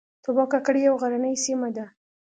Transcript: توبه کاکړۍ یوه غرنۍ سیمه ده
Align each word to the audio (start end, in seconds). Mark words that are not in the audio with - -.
توبه 0.23 0.43
کاکړۍ 0.51 0.81
یوه 0.87 0.99
غرنۍ 1.01 1.35
سیمه 1.45 1.69
ده 1.75 1.85